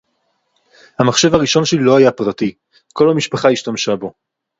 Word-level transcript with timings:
המחשב 0.99 1.33
הראשון 1.33 1.65
שלי 1.65 1.79
לא 1.81 1.97
היה 1.97 2.11
פרטי. 2.11 2.53
כל 2.93 3.09
המשפחה 3.09 3.49
השתמשה 3.49 3.95
בו. 3.95 4.13